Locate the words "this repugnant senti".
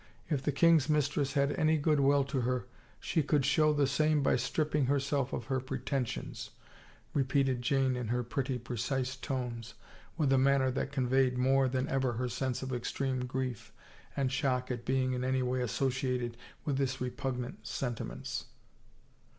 16.77-18.03